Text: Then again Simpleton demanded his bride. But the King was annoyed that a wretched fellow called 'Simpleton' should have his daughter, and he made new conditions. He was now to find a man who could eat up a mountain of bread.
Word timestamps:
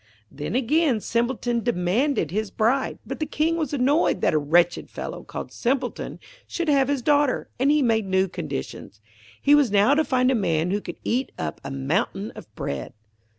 Then 0.31 0.55
again 0.55 0.99
Simpleton 0.99 1.61
demanded 1.61 2.31
his 2.31 2.49
bride. 2.49 2.97
But 3.05 3.19
the 3.19 3.27
King 3.27 3.55
was 3.55 3.71
annoyed 3.71 4.21
that 4.21 4.33
a 4.33 4.39
wretched 4.39 4.89
fellow 4.89 5.21
called 5.23 5.51
'Simpleton' 5.51 6.17
should 6.47 6.69
have 6.69 6.87
his 6.87 7.03
daughter, 7.03 7.49
and 7.59 7.69
he 7.69 7.83
made 7.83 8.07
new 8.07 8.27
conditions. 8.27 8.99
He 9.39 9.53
was 9.53 9.69
now 9.69 9.93
to 9.93 10.03
find 10.03 10.31
a 10.31 10.33
man 10.33 10.71
who 10.71 10.81
could 10.81 10.97
eat 11.03 11.31
up 11.37 11.61
a 11.63 11.69
mountain 11.69 12.31
of 12.31 12.47
bread. 12.55 12.93